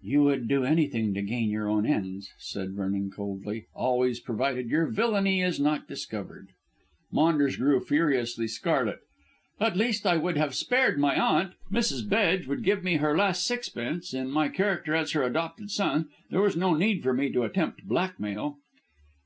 [0.00, 4.86] "You would do anything to gain your own ends," said Vernon coldly, "always provided your
[4.86, 6.48] villainy was not discovered."
[7.12, 9.00] Maunders grew furiously scarlet.
[9.60, 11.52] "At least I would have spared my aunt.
[11.70, 12.08] Mrs.
[12.08, 16.08] Bedge would give me her last sixpence in my character as her adopted son.
[16.30, 18.56] There was no need for me to attempt blackmail."